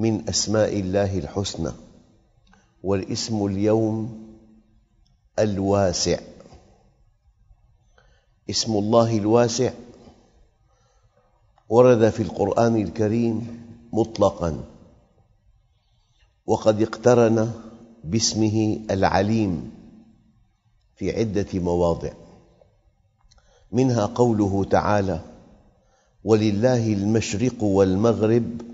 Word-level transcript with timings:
من 0.00 0.28
أسماء 0.28 0.80
الله 0.80 1.18
الحسنى 1.18 1.72
والاسم 2.82 3.46
اليوم 3.46 4.26
الواسع. 5.38 6.18
اسم 8.50 8.72
الله 8.72 9.18
الواسع 9.18 9.72
ورد 11.68 12.10
في 12.10 12.22
القرآن 12.22 12.76
الكريم 12.76 13.36
مطلقاً 13.92 14.64
وقد 16.46 16.82
اقترن 16.82 17.52
باسمه 18.04 18.80
العليم 18.90 19.72
في 20.96 21.18
عدة 21.18 21.46
مواضع 21.54 22.12
منها 23.72 24.06
قوله 24.06 24.64
تعالى 24.64 25.20
ولله 26.24 26.92
المشرق 26.92 27.62
والمغرب 27.62 28.69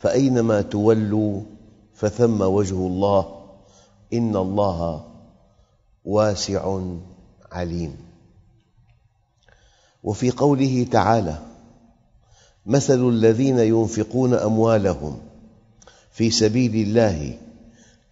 فأينما 0.00 0.62
تولوا 0.62 1.40
فثم 1.94 2.40
وجه 2.42 2.74
الله 2.74 3.36
إن 4.12 4.36
الله 4.36 5.04
واسع 6.04 6.80
عليم. 7.52 7.96
وفي 10.04 10.30
قوله 10.30 10.86
تعالى 10.90 11.38
مثل 12.66 13.08
الذين 13.08 13.58
ينفقون 13.58 14.34
أموالهم 14.34 15.18
في 16.10 16.30
سبيل 16.30 16.74
الله 16.74 17.38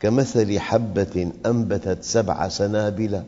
كمثل 0.01 0.61
حبة 0.61 1.33
أنبتت 1.47 2.05
سبع 2.05 2.49
سنابل 2.49 3.23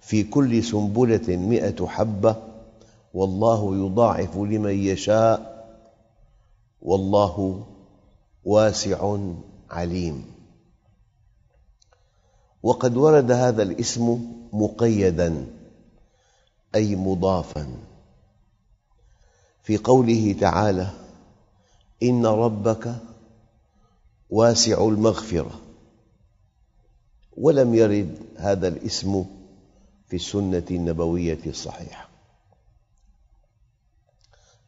في 0.00 0.22
كل 0.22 0.64
سنبلة 0.64 1.36
مئة 1.36 1.86
حبة 1.86 2.36
والله 3.14 3.76
يضاعف 3.76 4.36
لمن 4.36 4.70
يشاء 4.84 5.66
والله 6.82 7.66
واسع 8.46 9.18
عليم. 9.70 10.24
وقد 12.62 12.96
ورد 12.96 13.30
هذا 13.30 13.62
الاسم 13.62 14.32
مقيداً 14.52 15.46
أي 16.74 16.96
مضافاً. 16.96 17.76
في 19.62 19.76
قوله 19.76 20.36
تعالى 20.40 20.90
إن 22.02 22.26
ربك 22.26 22.96
واسع 24.30 24.84
المغفرة. 24.88 25.60
ولم 27.36 27.74
يرد 27.74 28.18
هذا 28.36 28.68
الاسم 28.68 29.24
في 30.08 30.16
السنة 30.16 30.64
النبوية 30.70 31.40
الصحيحة. 31.46 32.08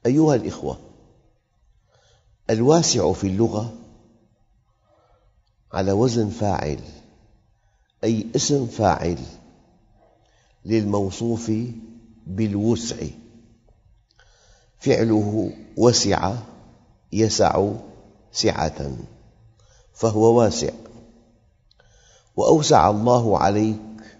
أيها 0.07 0.35
الإخوة 0.35 0.88
الواسع 2.51 3.13
في 3.13 3.27
اللغة 3.27 3.75
على 5.73 5.93
وزن 5.93 6.29
فاعل 6.29 6.81
أي 8.05 8.27
اسم 8.37 8.67
فاعل 8.67 9.19
للموصوف 10.65 11.53
بالوسع. 12.27 12.97
فعله 14.79 15.53
وسع 15.77 16.35
يسع 17.13 17.73
سعة 18.33 18.97
فهو 19.95 20.39
واسع. 20.39 20.73
وأوسع 22.37 22.91
الله 22.91 23.39
عليك 23.39 24.19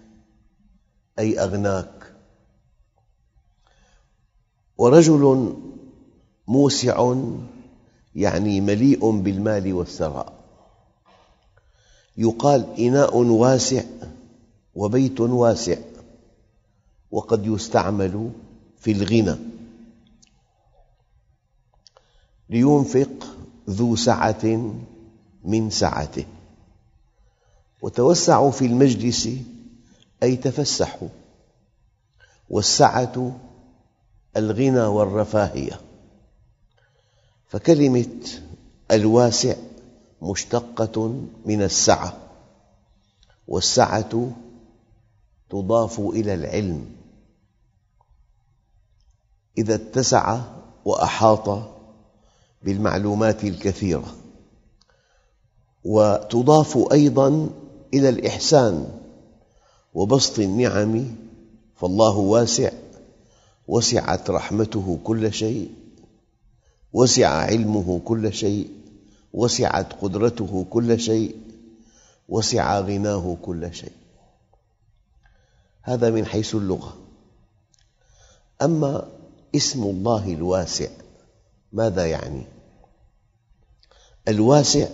أي 1.19 1.39
أغناك. 1.39 2.13
ورجل 4.77 5.55
موسع 6.47 7.13
يعني 8.15 8.61
مليء 8.61 9.11
بالمال 9.11 9.73
والثراء. 9.73 10.33
يقال 12.17 12.79
إناء 12.79 13.17
واسع 13.17 13.83
وبيت 14.75 15.19
واسع 15.21 15.77
وقد 17.11 17.45
يستعمل 17.45 18.31
في 18.79 18.91
الغنى. 18.91 19.35
لينفق 22.49 23.37
ذو 23.69 23.95
سعة 23.95 24.71
من 25.43 25.69
سعته. 25.69 26.25
وتوسعوا 27.81 28.51
في 28.51 28.65
المجلس 28.65 29.29
أي 30.23 30.35
تفسحوا. 30.35 31.09
والسعة 32.49 33.39
الغنى 34.37 34.81
والرفاهية. 34.81 35.88
فكلمة 37.49 38.19
الواسع 38.91 39.55
مشتقة 40.21 41.23
من 41.45 41.61
السعة 41.61 42.17
والسعة 43.47 44.31
تضاف 45.49 45.99
إلى 45.99 46.33
العلم. 46.33 46.85
إذا 49.57 49.75
اتسع 49.75 50.41
وأحاط 50.85 51.69
بالمعلومات 52.63 53.43
الكثيرة 53.43 54.15
وتضاف 55.83 56.91
أيضاً 56.91 57.49
إلى 57.93 58.09
الإحسان 58.09 59.01
وبسط 59.93 60.39
النعم 60.39 61.15
فالله 61.75 62.17
واسع 62.17 62.71
وسعت 63.67 64.29
رحمته 64.29 64.99
كل 65.03 65.33
شيء. 65.33 65.71
وسع 66.93 67.27
علمه 67.27 68.01
كل 68.05 68.33
شيء 68.33 68.71
وسعت 69.33 69.93
قدرته 69.93 70.65
كل 70.69 70.99
شيء 70.99 71.35
وسع 72.29 72.79
غناه 72.79 73.37
كل 73.41 73.73
شيء. 73.73 73.91
هذا 75.81 76.09
من 76.09 76.25
حيث 76.25 76.55
اللغة. 76.55 76.97
أما 78.61 79.07
اسم 79.55 79.83
الله 79.83 80.33
الواسع 80.33 80.89
ماذا 81.73 82.05
يعني؟ 82.05 82.43
الواسع 84.27 84.87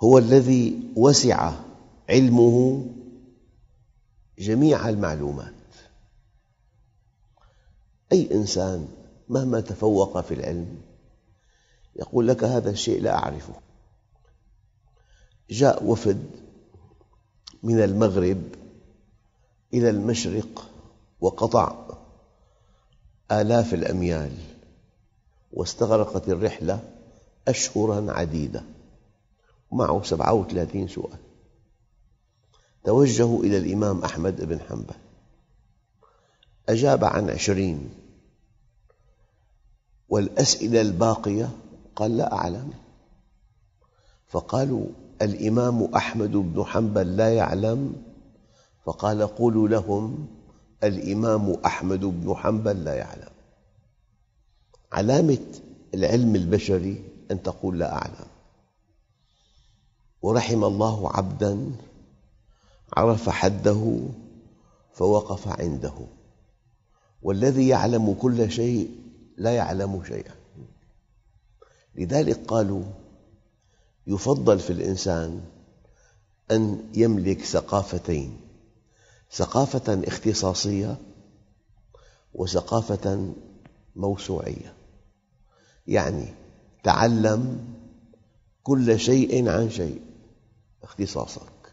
هو 0.00 0.18
الذي 0.18 0.80
وسع 0.96 1.52
علمه 2.08 2.86
جميع 4.38 4.88
المعلومات. 4.88 5.54
أي 8.12 8.28
إنسان 8.32 8.88
مهما 9.28 9.60
تفوق 9.60 10.20
في 10.20 10.34
العلم 10.34 10.80
يقول 11.96 12.28
لك 12.28 12.44
هذا 12.44 12.70
الشيء 12.70 13.02
لا 13.02 13.14
أعرفه. 13.14 13.54
جاء 15.50 15.84
وفد 15.84 16.30
من 17.62 17.82
المغرب 17.82 18.42
إلى 19.74 19.90
المشرق 19.90 20.70
وقطع 21.20 21.74
آلاف 23.32 23.74
الأميال 23.74 24.32
واستغرقت 25.52 26.28
الرحلة 26.28 26.90
أشهراً 27.48 28.12
عديدة 28.12 28.62
معه 29.72 30.02
سبعة 30.02 30.32
وثلاثين 30.32 30.88
سؤال. 30.88 31.18
توجهوا 32.84 33.44
إلى 33.44 33.58
الإمام 33.58 34.04
أحمد 34.04 34.44
بن 34.44 34.60
حنبل. 34.60 34.94
أجاب 36.68 37.04
عن 37.04 37.30
عشرين. 37.30 38.03
والأسئلة 40.14 40.80
الباقية؟ 40.80 41.50
قال 41.96 42.16
لا 42.16 42.32
أعلم. 42.32 42.70
فقالوا 44.28 44.86
الإمام 45.22 45.84
أحمد 45.84 46.30
بن 46.30 46.64
حنبل 46.64 47.16
لا 47.16 47.34
يعلم. 47.34 48.02
فقال 48.84 49.22
قولوا 49.22 49.68
لهم 49.68 50.26
الإمام 50.84 51.50
أحمد 51.66 52.00
بن 52.00 52.34
حنبل 52.34 52.84
لا 52.84 52.94
يعلم. 52.94 53.28
علامة 54.92 55.46
العلم 55.94 56.36
البشري 56.36 57.04
أن 57.30 57.42
تقول 57.42 57.78
لا 57.78 57.92
أعلم. 57.92 58.26
ورحم 60.22 60.64
الله 60.64 61.16
عبدا 61.16 61.72
عرف 62.96 63.28
حده 63.28 63.98
فوقف 64.92 65.60
عنده. 65.60 65.94
والذي 67.22 67.68
يعلم 67.68 68.14
كل 68.14 68.50
شيء 68.50 69.03
لا 69.36 69.54
يعلم 69.54 70.04
شيئا. 70.04 70.34
لذلك 71.94 72.46
قالوا 72.46 72.84
يفضل 74.06 74.58
في 74.58 74.72
الإنسان 74.72 75.44
أن 76.50 76.90
يملك 76.94 77.40
ثقافتين 77.40 78.40
ثقافة 79.32 80.02
اختصاصية 80.08 80.96
وثقافة 82.34 83.32
موسوعية. 83.96 84.74
يعني 85.86 86.34
تعلم 86.84 87.64
كل 88.62 89.00
شيء 89.00 89.48
عن 89.48 89.70
شيء 89.70 90.00
اختصاصك 90.82 91.72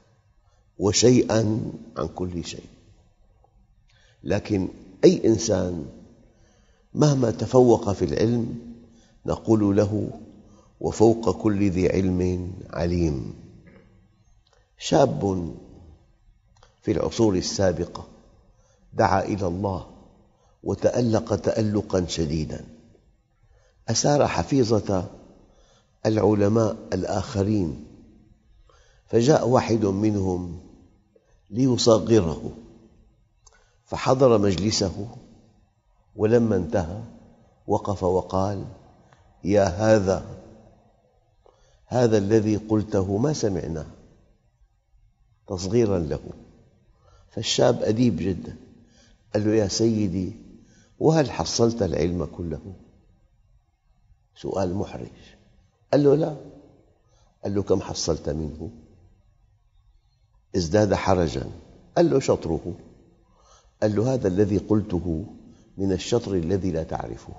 وشيئا 0.80 1.72
عن 1.98 2.07
كل 2.07 2.46
شيء. 2.46 2.69
لكن 4.24 4.68
أي 5.04 5.28
إنسان 5.28 6.00
مهما 6.94 7.32
تفوق 7.32 7.92
في 7.92 8.06
العلم 8.06 8.60
نقول 9.26 9.78
له 9.78 10.10
وفوق 10.80 11.42
كل 11.42 11.70
ذي 11.70 11.90
علم 11.90 12.52
عليم. 12.70 13.34
شاب 14.78 15.54
في 16.82 16.92
العصور 16.92 17.36
السابقة 17.36 18.08
دعا 18.94 19.24
إلى 19.24 19.48
الله 19.48 19.88
وتألق 20.64 21.36
تألقا 21.36 22.06
شديدا. 22.06 22.66
أسار 23.90 24.28
حفيظة 24.28 25.10
العلماء 26.06 26.76
الآخرين 26.94 27.86
فجاء 29.06 29.48
واحد 29.48 29.86
منهم 29.86 30.60
ليصغره 31.50 32.52
فحضر 33.86 34.38
مجلسه 34.38 35.08
ولما 36.16 36.56
انتهى 36.56 37.04
وقف 37.68 38.04
وقال 38.04 38.66
يا 39.44 39.63
هذا 39.63 40.42
هذا 41.86 42.18
الذي 42.18 42.56
قلته 42.56 43.18
ما 43.18 43.34
سمعناه؟ 43.34 43.86
تصغيرا 45.48 46.00
له. 46.00 46.19
فالشاب 47.30 47.84
أديب 47.84 48.16
جدا 48.16 48.56
قال 49.34 49.46
له 49.46 49.56
يا 49.56 49.68
سيدي 49.68 50.34
وهل 51.00 51.31
حصلت 51.31 51.84
العلم 51.84 52.25
كله؟ 52.25 52.74
سؤال 54.36 54.75
محرج. 54.75 55.07
قال 55.92 56.04
له 56.04 56.16
لا. 56.16 56.36
قال 57.44 57.56
له 57.56 57.64
كم 57.64 57.81
حصلت 57.81 58.30
منه؟ 58.30 58.72
ازداد 60.56 60.94
حرجا. 60.94 61.52
قال 61.98 62.10
له 62.10 62.19
شطره. 62.19 62.75
قال 63.81 63.96
له 63.96 64.14
هذا 64.14 64.28
الذي 64.28 64.57
قلته 64.57 65.25
من 65.81 65.92
الشطر 65.92 66.33
الذي 66.33 66.72
لا 66.72 66.83
تعرفه. 66.83 67.33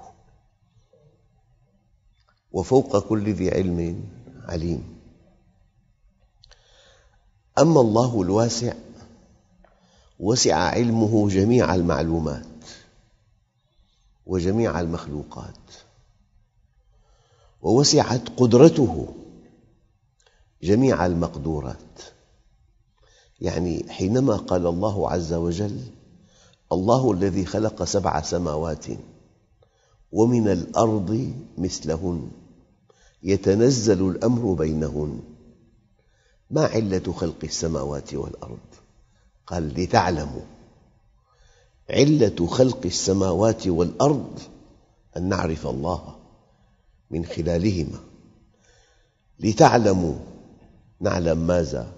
وفوق 2.53 3.09
كل 3.09 3.33
ذي 3.35 3.50
علم 3.50 4.05
عليم. 4.49 5.00
أما 7.59 7.81
الله 7.81 8.23
الواسع 8.23 8.75
وسع 10.21 10.55
علمه 10.56 11.29
جميع 11.29 11.75
المعلومات 11.75 12.65
وجميع 14.27 14.81
المخلوقات. 14.81 15.71
ووسعت 17.62 18.29
قدرته 18.37 19.15
جميع 20.62 21.06
المقدورات. 21.06 22.00
يعني 23.41 23.85
حينما 23.89 24.37
قال 24.37 24.67
الله 24.67 25.11
عز 25.11 25.33
وجل 25.33 26.02
الله 26.73 27.13
الذي 27.13 27.45
خلق 27.45 27.85
سبع 27.85 28.23
سماوات 28.23 28.87
ومن 30.13 30.49
الأرض 30.49 31.35
مثلهن. 31.59 32.31
يتنزل 33.23 34.09
الأمر 34.09 34.53
بينهن. 34.53 35.21
ما 36.51 36.65
علة 36.65 37.13
خلق 37.13 37.39
السماوات 37.45 38.15
والأرض؟ 38.15 38.59
قال 39.47 39.83
لتعلموا. 39.83 40.43
علة 41.91 42.47
خلق 42.47 42.81
السماوات 42.85 43.67
والأرض 43.67 44.41
أن 45.17 45.29
نعرف 45.29 45.67
الله 45.67 46.17
من 47.11 47.25
خلالهما. 47.25 47.99
لتعلموا. 49.41 50.15
نعلم 51.01 51.47
ماذا؟ 51.47 51.93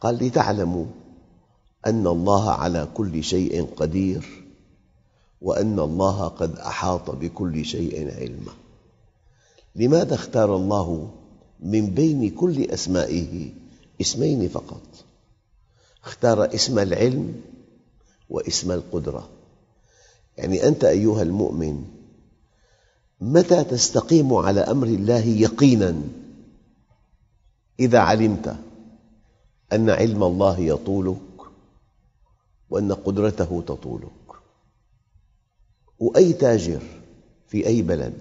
قال 0.00 0.14
لتعلموا 0.14 0.86
أن 1.86 2.06
الله 2.06 2.50
على 2.50 2.88
كل 2.94 3.24
شيء 3.24 3.66
قدير 3.76 4.44
وأن 5.40 5.80
الله 5.80 6.28
قد 6.28 6.58
أحاط 6.58 7.10
بكل 7.10 7.64
شيء 7.64 8.16
علما. 8.16 8.52
لماذا 9.76 10.14
اختار 10.14 10.56
الله 10.56 11.10
من 11.60 11.90
بين 11.90 12.30
كل 12.30 12.64
أسمائه 12.64 13.52
اسمين 14.00 14.48
فقط؟ 14.48 14.82
اختار 16.04 16.54
اسم 16.54 16.78
العلم 16.78 17.40
واسم 18.30 18.72
القدرة. 18.72 19.28
يعني 20.38 20.68
أنت 20.68 20.84
أيها 20.84 21.22
المؤمن 21.22 21.84
متى 23.20 23.64
تستقيم 23.64 24.34
على 24.34 24.60
أمر 24.60 24.86
الله 24.86 25.24
يقينا؟ 25.24 26.02
إذا 27.80 27.98
علمت 27.98 28.56
أن 29.72 29.90
علم 29.90 30.24
الله 30.24 30.60
يطولك 30.60 31.23
وأن 32.74 32.92
قدرته 32.92 33.62
تطولك. 33.66 34.30
وأي 35.98 36.32
تاجر 36.32 36.82
في 37.48 37.66
أي 37.66 37.82
بلد 37.82 38.18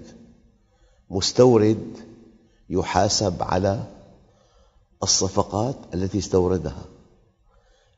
مستورد 1.09 1.97
يحاسب 2.69 3.43
على 3.43 3.83
الصفقات 5.03 5.75
التي 5.93 6.17
استوردها. 6.17 6.85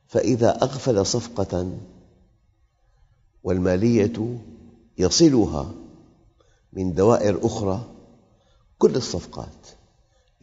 فإذا 0.07 0.63
أغفل 0.63 1.05
صفقة 1.05 1.77
والمالية 3.43 4.39
يصلها 4.97 5.71
من 6.73 6.93
دوائر 6.93 7.45
أخرى 7.45 7.83
كل 8.77 8.95
الصفقات. 8.95 9.67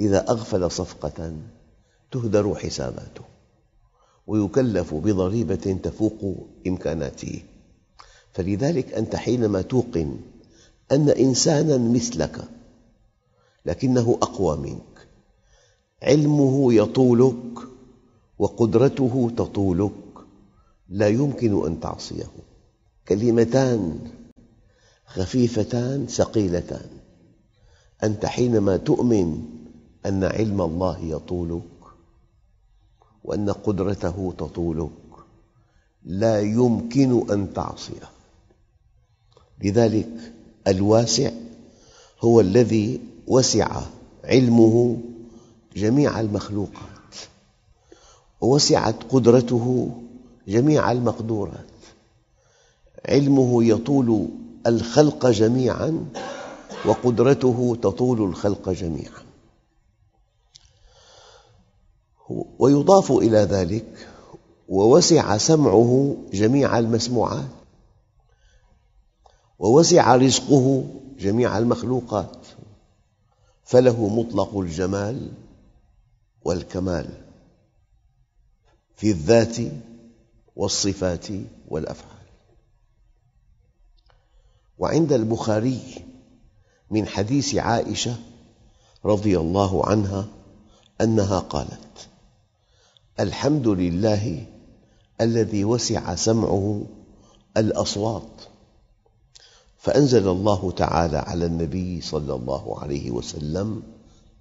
إذا 0.00 0.30
أغفل 0.30 0.70
صفقة 0.70 1.36
تهدر 2.10 2.54
حساباته. 2.54 3.31
ويكلف 4.26 4.94
بضريبة 4.94 5.78
تفوق 5.82 6.46
إمكاناته. 6.66 7.42
فلذلك 8.32 8.92
أنت 8.92 9.16
حينما 9.16 9.62
توقن 9.62 10.16
أن 10.92 11.08
إنساناً 11.08 11.78
مثلك 11.78 12.44
لكنه 13.66 14.18
أقوى 14.22 14.56
منك 14.56 15.08
علمه 16.02 16.72
يطولك 16.74 17.58
وقدرته 18.38 19.30
تطولك 19.36 19.92
لا 20.88 21.08
يمكن 21.08 21.66
أن 21.66 21.80
تعصيه. 21.80 22.30
كلمتان 23.08 23.98
خفيفتان 25.06 26.06
ثقيلتان. 26.06 26.90
أنت 28.02 28.26
حينما 28.26 28.76
تؤمن 28.76 29.42
أن 30.06 30.24
علم 30.24 30.62
الله 30.62 30.98
يطولك 30.98 31.71
وأن 33.24 33.50
قدرته 33.50 34.34
تطولك. 34.38 34.90
لا 36.04 36.40
يمكن 36.40 37.30
أن 37.30 37.52
تعصيه 37.54 38.10
لذلك 39.64 40.32
الواسع 40.66 41.30
هو 42.20 42.40
الذي 42.40 43.00
وسع 43.26 43.80
علمه 44.24 44.98
جميع 45.76 46.20
المخلوقات 46.20 47.14
ووسعت 48.40 48.96
قدرته 49.10 49.90
جميع 50.48 50.92
المقدورات. 50.92 51.66
علمه 53.08 53.64
يطول 53.64 54.28
الخلق 54.66 55.26
جميعا 55.26 56.06
وقدرته 56.84 57.76
تطول 57.82 58.22
الخلق 58.22 58.70
جميعا. 58.70 59.22
ويضاف 62.58 63.12
إلى 63.12 63.38
ذلك 63.38 64.08
ووسع 64.68 65.36
سمعه 65.36 66.16
جميع 66.32 66.78
المسموعات 66.78 67.50
ووسع 69.58 70.16
رزقه 70.16 70.84
جميع 71.18 71.58
المخلوقات 71.58 72.36
فله 73.64 74.08
مطلق 74.08 74.58
الجمال 74.58 75.32
والكمال 76.44 77.08
في 78.96 79.10
الذات 79.10 79.56
والصفات 80.56 81.26
والأفعال. 81.68 82.12
وعند 84.78 85.12
البخاري 85.12 85.80
من 86.90 87.06
حديث 87.06 87.54
عائشة 87.54 88.16
رضي 89.04 89.38
الله 89.38 89.88
عنها 89.88 90.26
أنها 91.00 91.38
قالت 91.38 92.08
الحمد 93.20 93.68
لله 93.68 94.46
الذي 95.20 95.64
وسع 95.64 96.14
سمعه 96.14 96.86
الأصوات. 97.56 98.42
فأنزل 99.78 100.28
الله 100.28 100.70
تعالى 100.70 101.16
على 101.18 101.46
النبي 101.46 102.00
صلى 102.00 102.34
الله 102.34 102.80
عليه 102.80 103.10
وسلم 103.10 103.82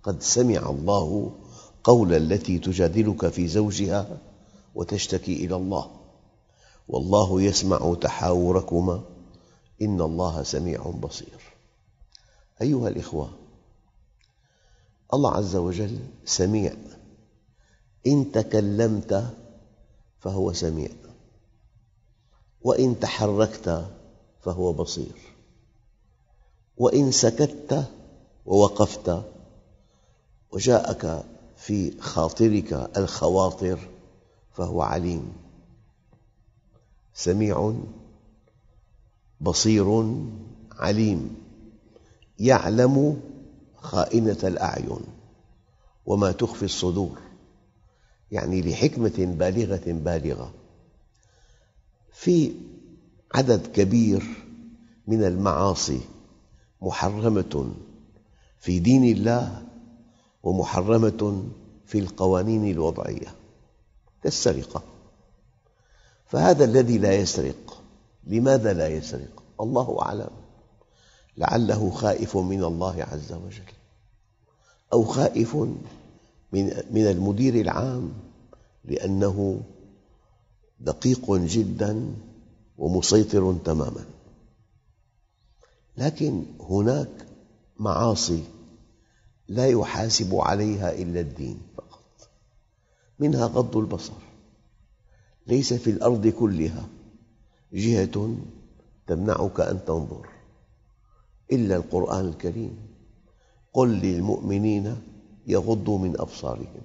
قد 0.03 0.21
سمع 0.23 0.69
الله 0.69 1.31
قول 1.83 2.13
التي 2.13 2.59
تجادلك 2.59 3.27
في 3.27 3.47
زوجها 3.47 4.17
وتشتكي 4.75 5.45
إلى 5.45 5.55
الله. 5.55 5.91
والله 6.87 7.41
يسمع 7.41 7.95
تحاوركما 8.01 9.01
إن 9.81 10.01
الله 10.01 10.43
سميع 10.43 10.81
بصير. 10.81 11.39
أيها 12.61 12.87
الإخوة 12.87 13.29
الله 15.13 15.31
عز 15.31 15.55
وجل 15.55 15.99
سميع 16.25 16.73
إن 18.07 18.31
تكلمت 18.31 19.33
فهو 20.19 20.53
سميع. 20.53 20.89
وإن 22.61 22.99
تحركت 22.99 23.85
فهو 24.41 24.73
بصير. 24.73 25.15
وإن 26.77 27.11
سكت 27.11 27.85
ووقفت 28.45 29.23
وجاءك 30.51 31.25
في 31.57 32.01
خاطرك 32.01 32.73
الخواطر 32.97 33.79
فهو 34.51 34.81
عليم. 34.81 35.33
سميع 37.13 37.73
بصير 39.41 40.15
عليم. 40.71 41.35
يعلم 42.39 43.21
خائنة 43.75 44.37
الأعين 44.43 45.01
وما 46.05 46.31
تخفي 46.31 46.65
الصدور. 46.65 47.30
يعني 48.31 48.61
لحكمة 48.61 49.13
بالغة 49.39 49.81
بالغة. 49.87 50.53
في 52.13 52.53
عدد 53.35 53.67
كبير 53.67 54.23
من 55.07 55.23
المعاصي 55.23 56.01
محرمة 56.81 57.73
في 58.59 58.79
دين 58.79 59.03
الله 59.03 59.63
ومحرمة 60.43 61.43
في 61.85 61.99
القوانين 61.99 62.71
الوضعية. 62.71 63.35
كالسرقة 64.23 64.83
فهذا 66.27 66.65
الذي 66.65 66.97
لا 66.97 67.15
يسرق 67.15 67.83
لماذا 68.27 68.73
لا 68.73 68.87
يسرق؟ 68.87 69.43
الله 69.61 70.01
أعلم. 70.01 70.29
لعله 71.37 71.89
خائف 71.89 72.37
من 72.37 72.63
الله 72.63 73.03
عز 73.11 73.33
وجل. 73.33 73.71
أو 74.93 75.03
خائف 75.03 75.57
من 76.91 77.07
المدير 77.07 77.55
العام 77.55 78.13
لأنه 78.85 79.61
دقيق 80.79 81.31
جدا 81.31 82.15
ومسيطر 82.77 83.55
تماما. 83.65 84.05
لكن 85.97 86.45
هناك 86.59 87.27
معاصي 87.79 88.43
لا 89.47 89.67
يحاسب 89.67 90.35
عليها 90.35 90.93
إلا 90.93 91.19
الدين 91.19 91.59
فقط 91.77 92.29
منها 93.19 93.45
غض 93.45 93.77
البصر. 93.77 94.13
ليس 95.47 95.73
في 95.73 95.89
الأرض 95.89 96.27
كلها 96.27 96.87
جهة 97.73 98.35
تمنعك 99.07 99.59
أن 99.59 99.85
تنظر 99.85 100.29
إلا 101.51 101.75
القرآن 101.75 102.27
الكريم. 102.27 102.77
قل 103.73 103.89
للمؤمنين 103.89 104.95
يغضوا 105.47 105.97
من 105.97 106.19
أبصارهم. 106.19 106.81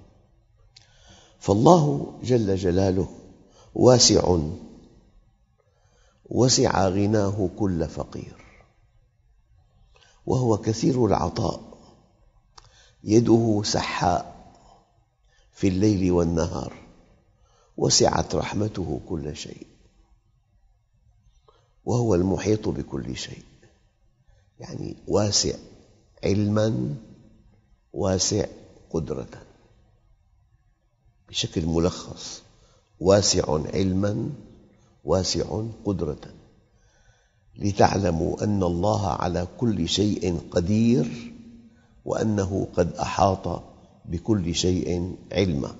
فالله 1.39 2.13
جل 2.23 2.55
جلاله 2.55 3.07
واسع 3.75 4.37
وسع 6.29 6.87
غناه 6.87 7.49
كل 7.59 7.87
فقير 7.87 8.35
وهو 10.25 10.57
كثير 10.57 11.05
العطاء 11.05 11.77
يده 13.03 13.61
سحاء 13.65 14.53
في 15.53 15.67
الليل 15.67 16.11
والنهار 16.11 16.73
وسعت 17.77 18.35
رحمته 18.35 19.01
كل 19.09 19.35
شيء 19.35 19.67
وهو 21.85 22.15
المحيط 22.15 22.69
بكل 22.69 23.17
شيء. 23.17 23.43
يعني 24.59 24.95
واسع 25.07 25.55
علما 26.23 26.95
واسع 27.97 28.45
قدرة 28.89 29.27
بشكل 31.29 31.65
ملخص 31.65 32.41
واسع 32.99 33.43
علما 33.73 34.29
واسع 35.05 35.63
قدرة 35.85 36.19
لتعلموا 37.55 38.43
أن 38.43 38.63
الله 38.63 39.07
على 39.07 39.47
كل 39.57 39.89
شيء 39.89 40.39
قدير 40.51 41.33
وأنه 42.05 42.67
قد 42.75 42.93
أحاط 42.93 43.63
بكل 44.05 44.55
شيء 44.55 45.15
علما. 45.31 45.75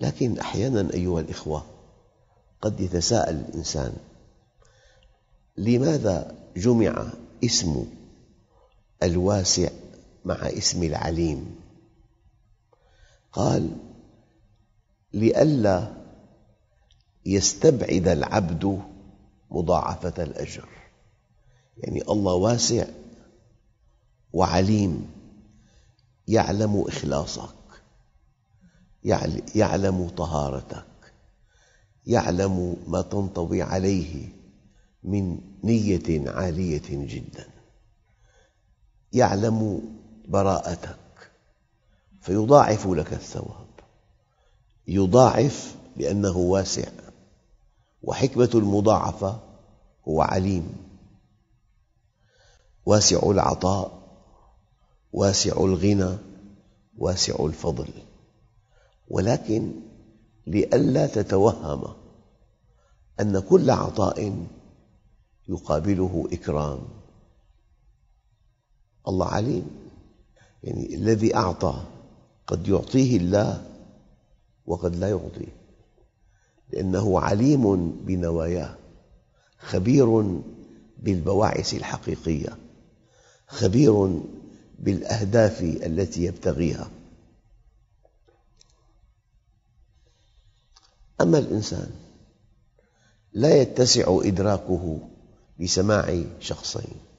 لكن 0.00 0.38
أحيانا 0.38 0.94
أيها 0.94 1.20
الإخوة 1.20 1.64
قد 2.62 2.80
يتساءل 2.80 3.34
الإنسان 3.36 3.96
لماذا 5.56 6.34
جمع 6.56 7.12
اسم 7.44 7.86
الواسع 9.02 9.68
مع 10.24 10.34
اسم 10.34 10.82
العليم. 10.82 11.56
قال 13.32 13.70
لئلا 15.12 15.92
يستبعد 17.26 18.08
العبد 18.08 18.82
مضاعفة 19.50 20.22
الأجر. 20.22 20.68
يعني 21.78 22.02
الله 22.02 22.34
واسع 22.34 22.86
وعليم 24.32 25.10
يعلم 26.28 26.84
إخلاصك 26.88 27.54
يعلم 29.54 30.08
طهارتك 30.08 30.84
يعلم 32.06 32.76
ما 32.86 33.02
تنطوي 33.02 33.62
عليه 33.62 34.28
من 35.02 35.40
نية 35.64 36.30
عالية 36.30 36.82
جدا 36.90 37.46
يعلم 39.12 39.82
براءتك 40.28 40.98
فيضاعف 42.20 42.86
لك 42.86 43.12
الثواب. 43.12 43.66
يضاعف 44.88 45.76
لأنه 45.96 46.36
واسع 46.36 46.88
وحكمة 48.02 48.50
المضاعفة 48.54 49.40
هو 50.08 50.22
عليم. 50.22 50.76
واسع 52.86 53.30
العطاء 53.30 54.02
واسع 55.12 55.52
الغنى 55.52 56.18
واسع 56.98 57.34
الفضل. 57.46 57.88
ولكن 59.08 59.72
لئلا 60.46 61.06
تتوهم 61.06 61.94
أن 63.20 63.38
كل 63.38 63.70
عطاء 63.70 64.46
يقابله 65.48 66.28
إكرام. 66.32 66.80
الله 69.08 69.26
عليم. 69.26 69.81
يعني 70.62 70.94
الذي 70.94 71.36
أعطى 71.36 71.84
قد 72.46 72.68
يعطيه 72.68 73.16
الله 73.16 73.66
وقد 74.66 74.96
لا 74.96 75.08
يعطيه. 75.10 75.56
لأنه 76.72 77.20
عليم 77.20 77.90
بنواياه 77.90 78.76
خبير 79.58 80.40
بالبواعث 80.98 81.74
الحقيقية 81.74 82.58
خبير 83.46 84.20
بالأهداف 84.78 85.62
التي 85.62 86.24
يبتغيها. 86.24 86.90
أما 91.20 91.38
الإنسان 91.38 91.90
لا 93.32 93.62
يتسع 93.62 94.20
إدراكه 94.24 94.98
لسماع 95.58 96.24
شخصين. 96.40 97.11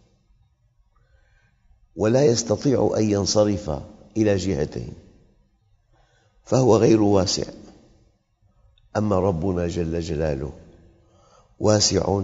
ولا 1.95 2.25
يستطيع 2.25 2.93
أن 2.97 3.11
ينصرف 3.11 3.69
إلى 4.17 4.35
جهتين 4.35 4.93
فهو 6.43 6.77
غير 6.77 7.01
واسع. 7.01 7.43
أما 8.97 9.19
ربنا 9.19 9.67
جل 9.67 9.99
جلاله 9.99 10.53
واسع 11.59 12.21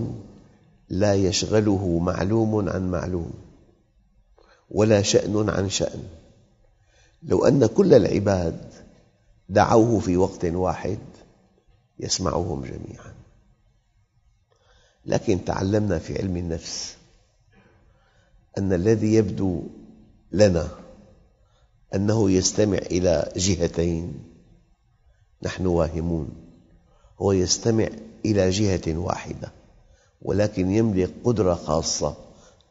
لا 0.89 1.15
يشغله 1.15 1.99
معلوم 1.99 2.69
عن 2.69 2.91
معلوم 2.91 3.33
ولا 4.71 5.01
شأن 5.01 5.49
عن 5.49 5.69
شأن. 5.69 6.03
لو 7.23 7.45
أن 7.45 7.65
كل 7.65 7.93
العباد 7.93 8.73
دعوه 9.49 9.99
في 9.99 10.17
وقت 10.17 10.45
واحد 10.45 10.99
يسمعهم 11.99 12.65
جميعا. 12.65 13.13
لكن 15.05 15.45
تعلمنا 15.45 15.99
في 15.99 16.17
علم 16.17 16.37
النفس 16.37 16.98
أن 18.59 18.73
الذي 18.73 19.13
يبدو 19.13 19.63
لنا 20.31 20.69
أنه 21.95 22.31
يستمع 22.31 22.77
إلى 22.77 23.31
جهتين. 23.35 24.13
نحن 25.43 25.65
واهمون. 25.65 26.29
هو 27.21 27.31
يستمع 27.31 27.89
إلى 28.25 28.49
جهة 28.49 28.97
واحدة 28.97 29.51
ولكن 30.21 30.71
يملك 30.71 31.13
قدرة 31.23 31.53
خاصة 31.53 32.15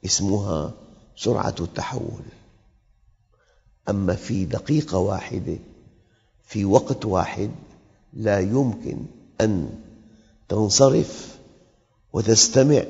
اسمها 0.04 0.74
سرعة 1.16 1.54
التحول. 1.60 2.22
أما 3.88 4.14
في 4.14 4.44
دقيقة 4.44 4.98
واحدة 4.98 5.56
في 6.44 6.64
وقت 6.64 7.04
واحد 7.04 7.50
لا 8.12 8.40
يمكن 8.40 8.98
أن 9.40 9.70
تنصرف 10.48 11.38
وتستمع 12.12 12.84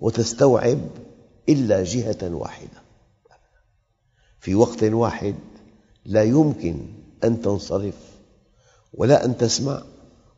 وتستوعب 0.00 0.78
إلا 1.50 1.84
جهة 1.84 2.34
واحدة. 2.34 2.82
في 4.40 4.54
وقت 4.54 4.82
واحد 4.82 5.34
لا 6.04 6.24
يمكن 6.24 6.86
أن 7.24 7.42
تنصرف 7.42 7.94
ولا 8.94 9.24
أن 9.24 9.36
تسمع 9.36 9.82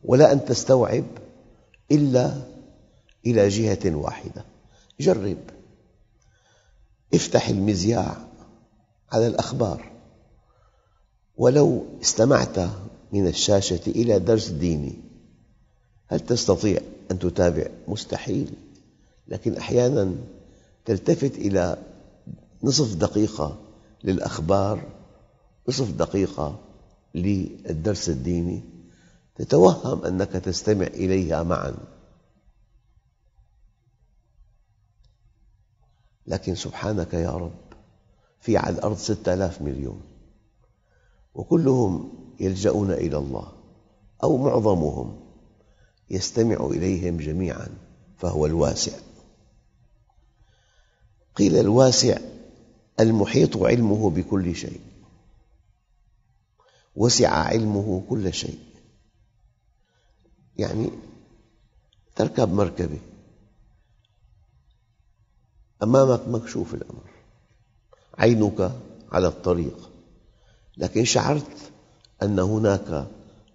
ولا 0.05 0.33
أن 0.33 0.45
تستوعب 0.45 1.05
إلا 1.91 2.43
إلى 3.27 3.49
جهة 3.49 3.97
واحدة. 3.97 4.45
جرب. 5.01 5.39
افتح 7.15 7.49
المذياع 7.49 8.17
على 9.13 9.27
الأخبار. 9.27 9.93
ولو 11.37 11.85
استمعت 12.03 12.59
من 13.13 13.27
الشاشة 13.27 13.81
إلى 13.87 14.19
درس 14.19 14.49
ديني 14.49 14.95
هل 16.07 16.21
تستطيع 16.21 16.81
أن 17.11 17.19
تتابع؟ 17.19 17.67
مستحيل. 17.89 18.55
لكن 19.29 19.57
أحياناً 19.57 20.15
تلتفت 20.85 21.35
إلى 21.35 21.77
نصف 22.63 22.95
دقيقة 22.95 23.59
للأخبار 24.05 24.89
نصف 25.69 25.91
دقيقة 25.91 26.61
للدرس 27.15 28.09
الديني. 28.09 28.63
تتوهم 29.35 30.05
أنك 30.05 30.33
تستمع 30.33 30.87
إليها 30.87 31.43
معاً. 31.43 31.75
لكن 36.27 36.55
سبحانك 36.55 37.15
يا 37.15 37.31
رب 37.31 37.61
في 38.41 38.57
على 38.57 38.75
الأرض 38.77 38.97
ستة 38.97 39.35
آلاف 39.35 39.63
مليون. 39.63 40.01
وكلهم 41.35 42.13
يلجؤون 42.41 42.91
إلى 42.91 43.19
الله 43.19 43.53
أو 44.23 44.37
معظمهم 44.37 45.21
يستمع 46.11 46.67
إليهم 46.67 47.17
جميعاً 47.17 47.69
فهو 48.19 48.47
الواسع. 48.47 49.12
قيل 51.37 51.57
الواسع 51.57 52.19
المحيط 53.01 53.57
علمه 53.57 54.11
بكل 54.11 54.57
شيء. 54.57 54.81
وسع 56.97 57.29
علمه 57.31 58.05
كل 58.09 58.33
شيء. 58.35 58.59
يعني 60.57 60.91
تركب 62.17 62.53
مركبة. 62.53 62.99
أمامك 65.83 66.29
مكشوف 66.29 66.75
الأمر. 66.75 67.11
عينك 68.19 68.73
على 69.13 69.27
الطريق. 69.27 69.91
لكن 70.77 71.05
شعرت 71.05 71.57
أن 72.23 72.39
هناك 72.39 73.07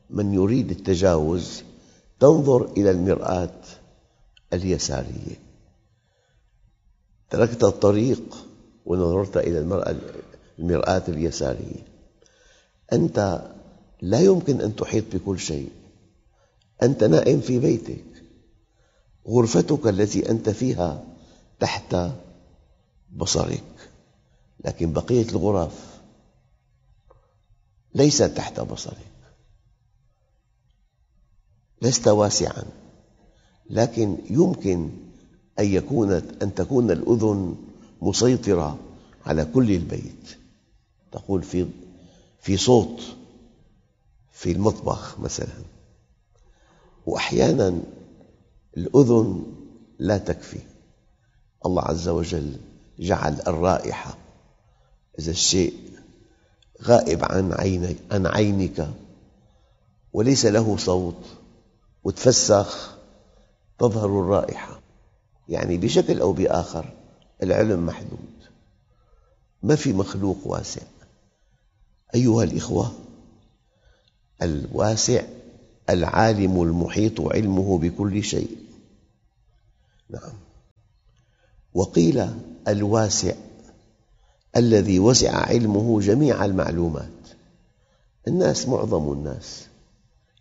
من 0.10 0.34
يريد 0.34 0.71
التجاوز 0.71 1.63
تنظر 2.19 2.65
إلى 2.65 2.91
المرآة 2.91 3.62
اليسارية. 4.54 5.46
تركت 7.29 7.63
الطريق 7.63 8.37
ونظرت 8.85 9.37
إلى 9.37 9.59
المرآة 10.59 11.03
اليسارية. 11.07 11.87
أنت 12.93 13.41
لا 14.01 14.19
يمكن 14.19 14.61
أن 14.61 14.75
تحيط 14.75 15.15
بكل 15.15 15.39
شيء. 15.39 15.71
أنت 16.83 17.03
نائم 17.03 17.41
في 17.41 17.59
بيتك. 17.59 18.03
غرفتك 19.27 19.87
التي 19.87 20.29
أنت 20.29 20.49
فيها 20.49 21.03
تحت 21.59 21.95
بصرك. 23.15 23.63
لكن 24.65 24.93
بقية 24.93 25.29
الغرف 25.29 25.99
ليست 27.95 28.23
تحت 28.23 28.59
بصرك. 28.59 29.11
لست 31.81 32.07
واسعاً. 32.07 32.65
لكن 33.69 34.17
يمكن 34.29 34.89
أن 35.60 35.65
يكون 35.65 36.12
أن 36.12 36.54
تكون 36.56 36.91
الأذن 36.91 37.56
مسيطرة 38.02 38.80
على 39.26 39.46
كل 39.46 39.72
البيت. 39.72 40.38
تقول 41.12 41.43
في 41.43 41.67
في 42.41 42.58
صوت 42.58 43.02
في 44.32 44.52
المطبخ 44.52 45.20
مثلا. 45.20 45.58
وأحيانا 47.06 47.82
الأذن 48.78 49.43
لا 50.00 50.17
تكفي. 50.17 50.60
الله 51.65 51.84
عز 51.84 52.08
وجل 52.08 52.58
جعل 53.00 53.41
الرائحة. 53.48 54.17
إذا 55.20 55.32
الشيء 55.32 55.74
غائب 56.84 57.24
عن 57.24 57.54
عينك, 57.54 57.98
عن 58.12 58.28
عينك 58.28 58.89
وليس 60.13 60.46
له 60.46 60.78
صوت 60.78 61.24
وتفسخ 62.04 62.98
تظهر 63.80 64.06
الرائحة. 64.06 64.87
يعني 65.49 65.77
بشكل 65.77 66.21
أو 66.21 66.33
بآخر 66.33 66.93
العلم 67.43 67.86
محدود. 67.86 68.38
ما 69.63 69.75
في 69.75 69.93
مخلوق 69.93 70.38
واسع. 70.45 70.81
أيها 72.15 72.43
الإخوة 72.43 72.91
الواسع 74.41 75.23
العالم 75.89 76.62
المحيط 76.62 77.21
علمه 77.21 77.77
بكل 77.77 78.23
شيء. 78.23 78.57
نعم. 80.10 80.33
وقيل 81.73 82.29
الواسع 82.67 83.33
الذي 84.55 84.99
وسع 84.99 85.36
علمه 85.36 86.01
جميع 86.01 86.45
المعلومات. 86.45 87.12
الناس 88.27 88.67
معظم 88.67 89.12
الناس 89.12 89.67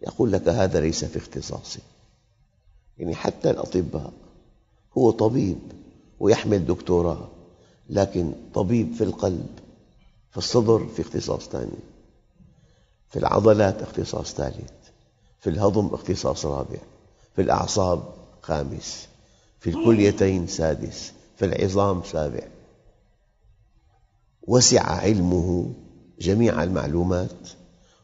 يقول 0.03 0.33
لك 0.33 0.49
هذا 0.49 0.81
ليس 0.81 1.05
في 1.05 1.19
اختصاصي. 1.19 1.81
يعني 2.99 3.15
حتى 3.15 3.51
الأطباء 3.51 4.13
هو 4.99 5.11
طبيب 5.11 5.59
ويحمل 6.21 6.67
دكتوراه 6.67 7.29
لكن 7.91 8.33
طبيب 8.55 8.95
في 8.95 9.05
القلب 9.05 9.47
في 10.31 10.39
الصدر 10.39 10.87
في 10.87 11.03
اختصاص 11.03 11.49
ثاني 11.49 11.79
في 13.11 13.19
العضلات 13.19 13.83
اختصاص 13.83 14.35
ثالث 14.35 14.73
في 15.41 15.51
الهضم 15.51 15.87
اختصاص 15.87 16.47
رابع 16.47 16.79
في 17.37 17.43
الأعصاب 17.43 18.03
خامس 18.43 19.09
في 19.61 19.71
الكليتين 19.71 20.47
سادس 20.47 21.13
في 21.37 21.45
العظام 21.45 22.03
سابع. 22.03 22.49
وسع 24.43 24.83
علمه 24.83 25.73
جميع 26.21 26.63
المعلومات 26.63 27.49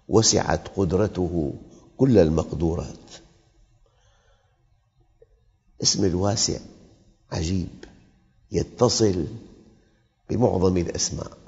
وسعت 0.09 0.69
قدرته 0.77 1.53
كل 1.97 2.19
المقدورات. 2.19 3.11
اسم 5.83 6.05
الواسع 6.05 6.59
عجيب 7.33 7.85
يتصل 8.53 9.27
بمعظم 10.31 10.77
الأسماء 10.77 11.39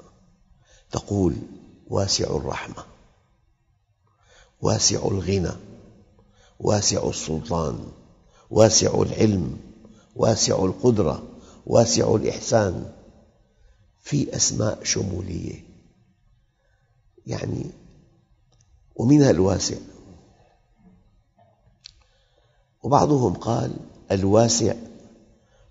تقول 0.91 1.35
واسع 1.87 2.25
الرحمة 2.25 2.85
واسع 4.61 4.97
الغنى 4.97 5.51
واسع 6.59 7.09
السلطان 7.09 7.91
واسع 8.49 9.01
العلم 9.01 9.57
واسع 10.15 10.65
القدرة 10.65 11.23
واسع 11.65 12.15
الإحسان 12.15 12.91
في 14.01 14.35
أسماء 14.35 14.83
شمولية. 14.83 15.63
يعني 17.27 17.65
ومنها 18.95 19.31
الواسع 19.31 19.77
وبعضهم 22.83 23.33
قال 23.33 23.75
الواسع 24.11 24.75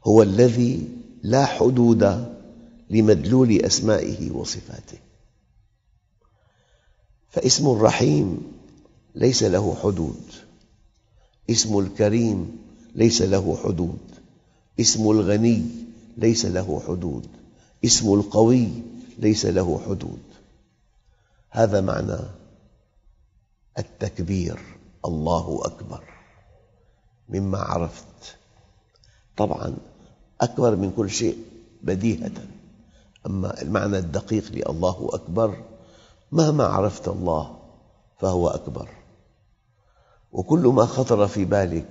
هو 0.06 0.22
الذي 0.22 0.88
لا 1.22 1.44
حدود 1.44 2.34
لمدلول 2.90 3.64
أسمائه 3.64 4.30
وصفاته. 4.30 4.98
فاسم 7.28 7.70
الرحيم 7.70 8.52
ليس 9.14 9.42
له 9.42 9.76
حدود. 9.82 10.22
اسم 11.50 11.78
الكريم 11.78 12.58
ليس 12.94 13.22
له 13.22 13.58
حدود. 13.64 13.98
اسم 14.80 15.10
الغني 15.10 15.66
ليس 16.16 16.46
له 16.46 16.82
حدود. 16.88 17.28
اسم 17.84 18.14
القوي 18.14 18.68
ليس 19.18 19.46
له 19.46 19.80
حدود. 19.86 20.22
هذا 21.50 21.80
معنى 21.80 22.18
التكبير. 23.78 24.60
الله 25.04 25.60
أكبر. 25.64 26.04
مما 27.28 27.58
عرفت. 27.58 28.36
طبعا 29.36 29.76
أكبر 30.44 30.76
من 30.76 30.92
كل 30.96 31.10
شيء 31.10 31.38
بديهة. 31.82 32.32
أما 33.26 33.62
المعنى 33.62 33.98
الدقيق 33.98 34.52
لله 34.52 35.08
أكبر 35.12 35.64
مهما 36.32 36.64
عرفت 36.64 37.08
الله 37.08 37.58
فهو 38.20 38.48
أكبر. 38.48 38.88
وكل 40.32 40.66
ما 40.66 40.86
خطر 40.86 41.28
في 41.28 41.44
بالك 41.44 41.88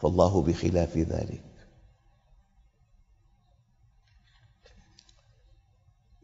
فالله 0.00 0.42
بخلاف 0.42 0.96
ذلك. 0.96 1.44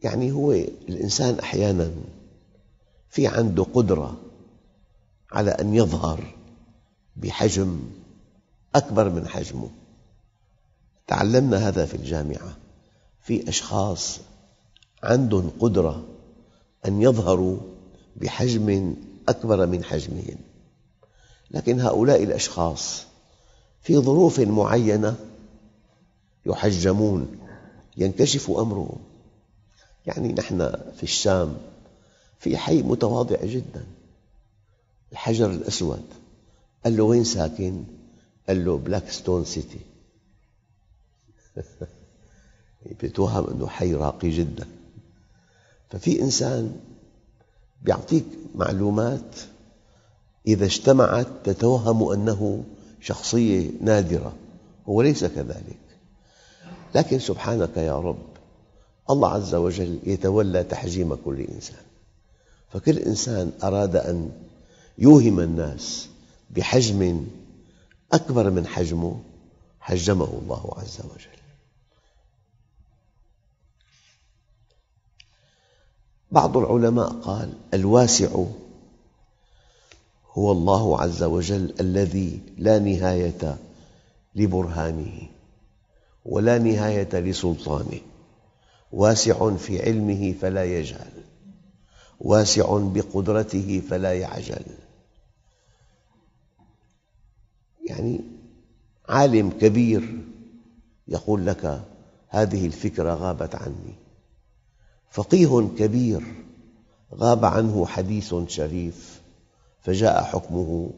يعني 0.03 0.31
هو 0.31 0.51
الإنسان 0.51 1.39
أحياناً 1.39 1.91
في 3.13 3.27
عنده 3.27 3.63
قدرة 3.63 4.17
على 5.31 5.51
أن 5.51 5.75
يظهر 5.75 6.35
بحجم 7.15 7.79
أكبر 8.75 9.09
من 9.09 9.27
حجمه. 9.27 9.69
تعلمنا 11.07 11.67
هذا 11.67 11.85
في 11.85 11.95
الجامعة. 11.95 12.57
في 13.21 13.49
أشخاص 13.49 14.19
عندهم 15.03 15.51
قدرة 15.59 16.07
أن 16.85 17.01
يظهروا 17.01 17.57
بحجم 18.15 18.95
أكبر 19.29 19.65
من 19.65 19.83
حجمهم. 19.83 20.37
لكن 21.51 21.79
هؤلاء 21.79 22.23
الأشخاص 22.23 23.03
في 23.81 23.97
ظروف 23.97 24.39
معينة 24.39 25.15
يحجمون 26.45 27.37
ينكشف 27.97 28.51
أمرهم. 28.51 28.99
يعني 30.05 30.33
نحن 30.33 30.71
في 30.97 31.03
الشام 31.03 31.57
في 32.39 32.57
حي 32.57 32.81
متواضع 32.81 33.37
جدا. 33.43 33.85
الحجر 35.11 35.49
الأسود 35.49 36.03
قال 36.83 36.97
له 36.97 37.03
وين 37.03 37.23
ساكن؟ 37.23 37.83
قال 38.47 38.65
له 38.65 38.77
Black 38.77 39.09
Stone 39.09 39.45
City 39.45 39.79
بيتوهم 43.01 43.49
أنه 43.49 43.67
حي 43.67 43.93
راقي 43.93 44.29
جدا. 44.29 44.67
ففي 45.89 46.21
إنسان 46.21 46.75
يعطيك 47.87 48.25
معلومات 48.55 49.35
إذا 50.47 50.65
اجتمعت 50.65 51.27
تتوهم 51.43 52.11
أنه 52.11 52.63
شخصية 53.01 53.71
نادرة 53.81 54.33
هو 54.89 55.01
ليس 55.01 55.25
كذلك. 55.25 55.77
لكن 56.95 57.19
سبحانك 57.19 57.77
يا 57.77 57.99
رب 57.99 58.25
الله 59.09 59.29
عز 59.29 59.55
وجل 59.55 59.99
يتولى 60.03 60.63
تحجيم 60.63 61.15
كل 61.15 61.41
إنسان. 61.41 61.83
فكل 62.69 62.97
إنسان 62.97 63.51
أراد 63.63 63.95
أن 63.95 64.31
يوهم 64.97 65.39
الناس 65.39 66.09
بحجم 66.49 67.27
أكبر 68.13 68.49
من 68.49 68.67
حجمه 68.67 69.19
حجمه 69.79 70.39
الله 70.41 70.73
عز 70.77 70.99
وجل. 70.99 71.42
بعض 76.33 76.57
العلماء 76.57 77.09
قال 77.09 77.53
الواسع 77.73 78.45
هو 80.31 80.51
الله 80.51 81.01
عز 81.01 81.23
وجل 81.23 81.73
الذي 81.79 82.39
لا 82.57 82.79
نهاية 82.79 83.57
لبرهانه 84.35 85.21
ولا 86.25 86.57
نهاية 86.57 87.09
لسلطانه. 87.19 87.99
واسع 88.91 89.55
في 89.55 89.81
علمه 89.81 90.33
فلا 90.41 90.65
يجهل. 90.65 91.23
واسع 92.19 92.77
بقدرته 92.77 93.81
فلا 93.89 94.13
يعجل. 94.13 94.65
يعني 97.85 98.21
عالم 99.09 99.49
كبير 99.49 100.19
يقول 101.07 101.45
لك 101.45 101.81
هذه 102.27 102.65
الفكرة 102.65 103.13
غابت 103.13 103.55
عني. 103.55 104.02
فقيه 105.13 105.69
كبير 105.77 106.23
غاب 107.13 107.45
عنه 107.45 107.85
حديث 107.85 108.35
شريف 108.47 109.21
فجاء 109.81 110.23
حكمه 110.23 110.89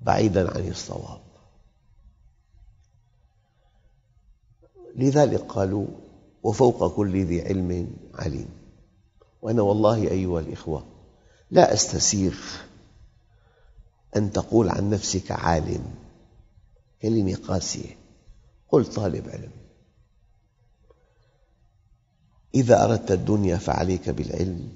بعيدا 0.00 0.56
عن 0.56 0.68
الصواب. 0.68 1.20
لذلك 4.96 5.40
قالوا 5.40 5.86
وفوق 6.42 6.96
كل 6.96 7.24
ذي 7.24 7.42
علم 7.42 7.90
عليم. 8.14 8.48
وأنا 9.42 9.62
والله 9.62 9.96
أيها 9.96 10.40
الإخوة 10.40 10.84
لا 11.50 11.72
أستسيغ 11.72 12.34
أن 14.16 14.32
تقول 14.32 14.68
عن 14.68 14.90
نفسك 14.90 15.32
عالم 15.32 15.84
كلمة 17.02 17.34
قاسية. 17.48 17.96
قل 18.68 18.86
طالب 18.86 19.28
علم. 19.28 19.50
إذا 22.54 22.84
أردت 22.84 23.10
الدنيا 23.10 23.56
فعليك 23.56 24.10
بالعلم 24.10 24.68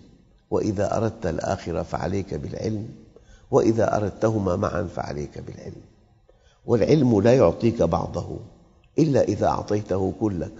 وإذا 0.50 0.96
أردت 0.96 1.26
الآخرة 1.26 1.82
فعليك 1.82 2.34
بالعلم 2.34 2.88
وإذا 3.50 3.96
أردتهما 3.96 4.56
معا 4.56 4.82
فعليك 4.82 5.38
بالعلم. 5.38 5.82
والعلم 6.66 7.20
لا 7.20 7.34
يعطيك 7.34 7.82
بعضه 7.82 8.38
إلا 8.98 9.22
إذا 9.22 9.46
أعطيته 9.46 10.12
كلك 10.20 10.54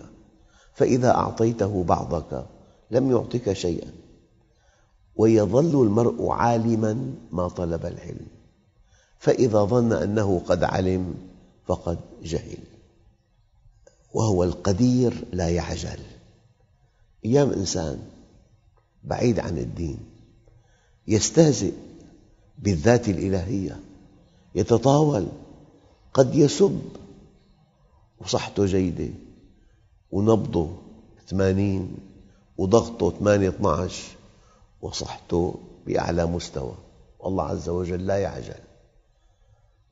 فإذا 0.75 1.11
أعطيته 1.15 1.85
بعضك 1.85 2.47
لم 2.91 3.11
يعطك 3.11 3.53
شيئا. 3.53 3.93
ويظل 5.17 5.83
المرء 5.83 6.29
عالما 6.29 7.15
ما 7.33 7.49
طلب 7.49 7.87
العلم 7.87 8.27
فإذا 9.19 9.65
ظن 9.65 9.93
أنه 9.93 10.43
قد 10.47 10.65
علم 10.65 11.15
فقد 11.67 11.99
جهل. 12.23 12.59
وهو 14.15 14.45
القدير 14.45 15.25
لا 15.33 15.49
يعجل. 15.49 16.14
أيام 17.25 17.51
إنسان 17.51 18.03
بعيد 19.05 19.39
عن 19.39 19.59
الدين 19.59 19.99
يستهزئ 21.09 21.73
بالذات 22.59 23.09
الإلهية 23.09 23.81
يتطاول 24.55 25.27
قد 26.15 26.35
يسب 26.35 26.83
وصحته 28.21 28.67
جيدة 28.67 29.15
ونبضه 30.11 30.71
ثمانين 31.27 31.97
وضغطه 32.59 33.11
ثمانية 33.19 33.49
اثناعش 33.49 34.03
وصحته 34.83 35.55
بأعلى 35.87 36.27
مستوى. 36.27 36.75
والله 37.19 37.45
عز 37.45 37.69
وجل 37.69 38.07
لا 38.07 38.19
يعجل. 38.19 38.61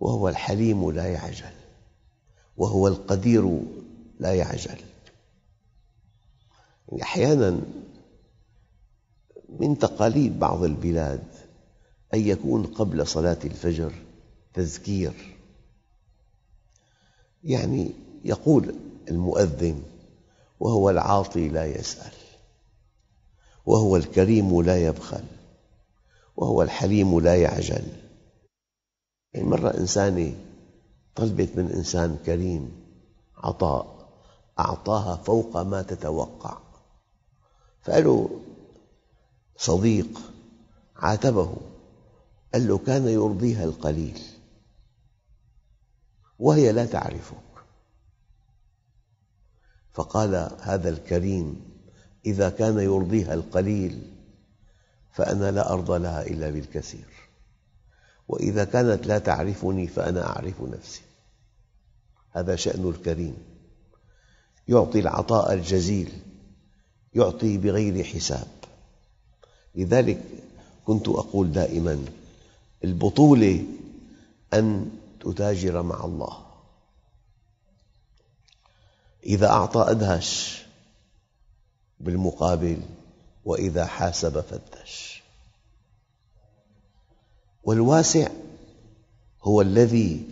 وهو 0.01 0.29
الحليم 0.29 0.91
لا 0.91 1.07
يعجل. 1.07 1.53
وهو 2.57 2.89
القدير 2.89 3.61
لا 4.21 4.35
يعجل. 4.35 4.79
أحيانا 7.01 7.61
من 9.59 9.79
تقاليد 9.79 10.39
بعض 10.39 10.65
البلاد 10.65 11.25
أن 12.15 12.21
يكون 12.21 12.67
قبل 12.67 13.07
صلاة 13.07 13.39
الفجر 13.45 13.93
تذكير. 14.55 15.37
يعني 17.45 17.91
يقول 18.25 18.75
المؤذن 19.09 19.83
وهو 20.61 20.91
العاطي 20.91 21.49
لا 21.49 21.67
يسأل 21.67 22.13
وهو 23.67 23.97
الكريم 23.97 24.63
لا 24.63 24.87
يبخل 24.87 25.25
وهو 26.37 26.63
الحليم 26.63 27.21
لا 27.21 27.37
يعجل. 27.37 27.87
يعني 29.35 29.47
مرة 29.47 29.69
إنسانة 29.69 30.35
طلبت 31.15 31.57
من 31.57 31.71
إنسان 31.71 32.19
كريم 32.27 32.73
عطاء 33.37 34.09
أعطاها 34.59 35.17
فوق 35.17 35.57
ما 35.63 35.83
تتوقع. 35.83 36.59
فقال 37.83 38.29
صديق 39.57 40.21
عاتبه 40.97 41.57
قال 42.55 42.69
له 42.69 42.79
كان 42.79 43.09
يرضيها 43.09 43.65
القليل 43.65 44.19
وهي 46.39 46.73
لا 46.73 46.87
تعرفك. 46.87 47.37
فقال 49.93 50.59
هذا 50.61 50.89
الكريم 50.89 51.61
إذا 52.27 52.51
كان 52.51 52.79
يرضيها 52.79 53.35
القليل 53.35 54.13
فأنا 55.13 55.51
لا 55.51 55.73
أرضى 55.73 55.99
لها 55.99 56.27
إلا 56.27 56.51
بالكثير 56.51 57.09
وإذا 58.29 58.65
كانت 58.65 59.07
لا 59.07 59.19
تعرفني 59.19 59.87
فأنا 59.87 60.27
أعرف 60.27 60.63
نفسي. 60.63 61.03
هذا 62.31 62.57
شأن 62.57 62.89
الكريم. 62.89 63.37
يعطي 64.69 65.01
العطاء 65.01 65.53
الجزيل. 65.53 66.32
يعطي 67.15 67.59
بغير 67.59 68.05
حساب. 68.05 68.49
لذلك 69.75 70.23
كنت 70.87 71.09
أقول 71.09 71.53
دائما 71.53 72.05
البطولة 72.85 73.65
أن 74.55 74.91
تتاجر 75.21 75.83
مع 75.83 76.05
الله. 76.05 76.39
إذا 79.27 79.47
أعطى 79.51 79.91
أدهش 79.91 80.63
بالمقابل 82.01 82.81
وإذا 83.45 83.87
حاسب 83.87 84.41
فتش 84.41 85.23
والواسع 87.65 88.29
هو 89.43 89.61
الذي 89.61 90.23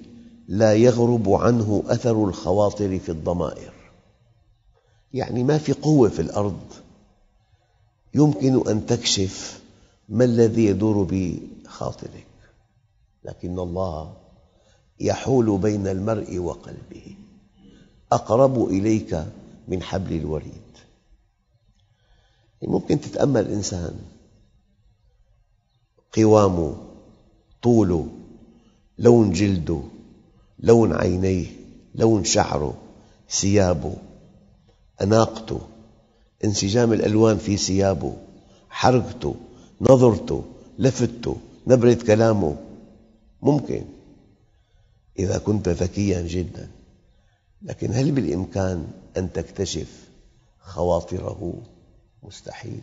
لا 0.49 0.75
يغرب 0.75 1.29
عنه 1.29 1.83
أثر 1.87 2.25
الخواطر 2.25 2.99
في 2.99 3.09
الضمائر. 3.09 3.80
يعني 5.15 5.45
ما 5.45 5.59
في 5.59 5.73
قوة 5.73 6.09
في 6.09 6.23
الأرض. 6.23 6.61
يمكن 8.15 8.69
أن 8.69 8.87
تكشف 8.87 9.63
ما 10.09 10.25
الذي 10.25 10.67
يدور 10.67 11.09
بخاطرك 11.11 12.27
لكن 13.25 13.59
الله 13.59 14.17
يحول 15.01 15.59
بين 15.59 15.87
المرء 15.89 16.39
وقلبه. 16.39 17.17
أقرب 18.13 18.65
إليك 18.65 19.25
من 19.69 19.83
حبل 19.83 20.17
الوريد. 20.17 20.71
ممكن 22.63 23.01
تتأمل 23.01 23.49
إنسان 23.49 24.01
قوامه 26.17 26.77
طوله 27.63 28.09
لون 28.99 29.33
جلده 29.33 29.83
لون 30.59 30.93
عينيه 30.93 31.47
لون 31.95 32.25
شعره 32.25 32.75
ثيابه 33.31 33.97
أناقته 35.03 35.61
انسجام 36.45 36.93
الألوان 36.93 37.39
في 37.39 37.57
ثيابه 37.57 38.17
حركته 38.71 39.35
نظرته 39.81 40.45
لفته 40.79 41.37
نبرة 41.67 41.95
كلامه. 41.95 42.57
ممكن 43.43 43.85
إذا 45.19 45.39
كنت 45.39 45.69
ذكياً 45.69 46.23
جداً. 46.23 46.71
لكن 47.63 47.93
هل 47.93 48.13
بالإمكان 48.13 48.87
أن 49.17 49.33
تكتشف 49.33 50.09
خواطره؟ 50.61 51.63
مستحيل. 52.23 52.81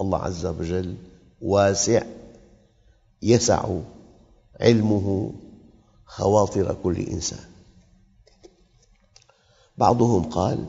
الله 0.00 0.18
عز 0.18 0.46
وجل 0.46 0.96
واسع 1.42 2.02
يسع 3.22 3.68
علمه 4.60 5.32
خواطر 6.06 6.76
كل 6.82 6.96
إنسان. 7.00 7.44
بعضهم 9.78 10.22
قال 10.22 10.64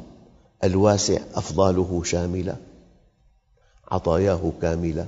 الواسع 0.65 1.19
أفضاله 1.33 2.03
شاملة 2.03 2.57
عطاياه 3.87 4.51
كاملة. 4.61 5.07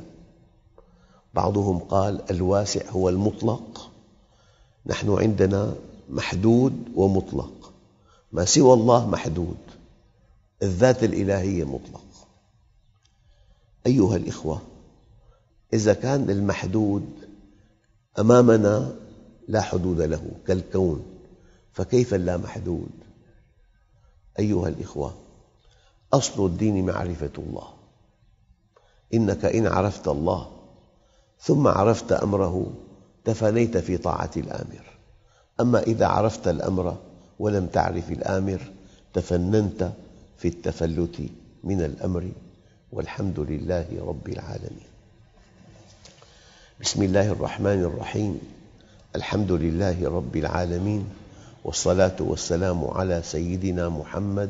بعضهم 1.33 1.79
قال 1.79 2.31
الواسع 2.31 2.89
هو 2.89 3.09
المطلق 3.09 3.91
نحن 4.85 5.09
عندنا 5.09 5.75
محدود 6.09 6.73
ومطلق 6.95 7.73
ما 8.31 8.45
سوى 8.45 8.73
الله 8.73 9.07
محدود 9.07 9.57
الذات 10.63 11.03
الإلهية 11.03 11.63
مطلق. 11.63 12.03
أيها 13.87 14.15
الأخوة 14.15 14.61
إذا 15.73 15.93
كان 15.93 16.29
المحدود 16.29 17.09
أمامنا 18.19 18.95
لا 19.47 19.61
حدود 19.61 20.01
له 20.01 20.31
كالكون 20.47 21.05
فكيف 21.73 22.13
اللامحدود 22.13 22.89
أيها 24.39 24.67
الأخوة 24.67 25.13
أصل 26.13 26.45
الدين 26.45 26.85
معرفة 26.85 27.29
الله. 27.37 27.67
إنك 29.13 29.45
إن 29.45 29.67
عرفت 29.67 30.07
الله 30.07 30.51
ثم 31.39 31.67
عرفت 31.67 32.11
أمره 32.11 32.73
تفانيت 33.25 33.77
في 33.77 33.97
طاعة 33.97 34.31
الآمر. 34.37 34.85
أما 35.59 35.79
إذا 35.79 36.07
عرفت 36.07 36.47
الأمر 36.47 36.97
ولم 37.39 37.67
تعرف 37.67 38.11
الآمر 38.11 38.61
تفننت 39.13 39.91
في 40.37 40.47
التفلت 40.47 41.29
من 41.63 41.81
الأمر 41.81 42.31
والحمد 42.91 43.39
لله 43.39 43.87
رب 44.07 44.29
العالمين. 44.29 44.87
بسم 46.81 47.03
الله 47.03 47.31
الرحمن 47.31 47.83
الرحيم. 47.83 48.39
الحمد 49.15 49.51
لله 49.51 50.09
رب 50.09 50.35
العالمين 50.35 51.09
والصلاة 51.63 52.15
والسلام 52.19 52.85
على 52.85 53.21
سيدنا 53.23 53.89
محمد 53.89 54.49